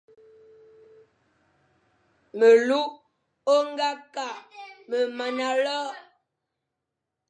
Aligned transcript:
Melu 2.37 2.81
ô 3.53 3.55
nga 3.71 3.89
kakh 4.13 4.41
me 4.89 4.99
mana 5.17 5.49
lor. 5.63 5.93